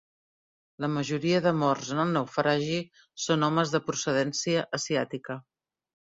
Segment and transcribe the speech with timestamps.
[0.83, 2.77] La majoria de morts en el naufragi
[3.25, 5.37] són homes de procedència asiàtica.